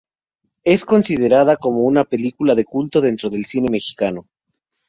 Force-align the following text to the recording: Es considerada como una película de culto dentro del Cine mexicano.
Es 0.63 0.83
considerada 0.83 1.57
como 1.57 1.81
una 1.81 2.05
película 2.05 2.55
de 2.55 2.65
culto 2.65 3.01
dentro 3.01 3.29
del 3.29 3.45
Cine 3.45 3.69
mexicano. 3.69 4.27